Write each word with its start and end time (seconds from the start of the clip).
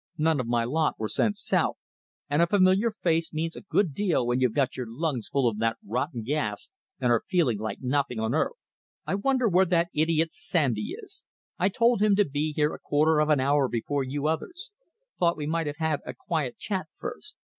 None 0.17 0.39
of 0.39 0.47
my 0.47 0.63
lot 0.63 0.97
were 0.97 1.07
sent 1.07 1.37
south, 1.37 1.77
and 2.27 2.41
a 2.41 2.47
familiar 2.47 2.89
face 2.89 3.31
means 3.31 3.55
a 3.55 3.61
good 3.61 3.93
deal 3.93 4.25
when 4.25 4.39
you've 4.39 4.55
got 4.55 4.75
your 4.75 4.87
lungs 4.89 5.27
full 5.29 5.47
of 5.47 5.59
that 5.59 5.77
rotten 5.85 6.23
gas 6.23 6.71
and 6.99 7.11
are 7.11 7.21
feeling 7.27 7.59
like 7.59 7.81
nothing 7.81 8.19
on 8.19 8.33
earth. 8.33 8.55
I 9.05 9.13
wonder 9.13 9.47
where 9.47 9.65
that 9.67 9.89
idiot 9.93 10.31
Sandy 10.33 10.95
is. 10.99 11.27
I 11.59 11.69
told 11.69 12.01
him 12.01 12.15
to 12.15 12.25
be 12.25 12.51
here 12.51 12.73
a 12.73 12.79
quarter 12.79 13.19
of 13.19 13.29
an 13.29 13.39
hour 13.39 13.67
before 13.69 14.03
you 14.03 14.25
others 14.25 14.71
thought 15.19 15.37
we 15.37 15.45
might 15.45 15.67
have 15.67 15.77
had 15.77 15.99
a 16.03 16.15
quiet 16.15 16.57
chat 16.57 16.87
first. 16.97 17.35